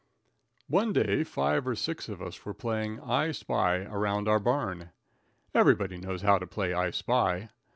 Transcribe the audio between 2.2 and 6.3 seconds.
us were playing "I spy" around our barn. Every body knows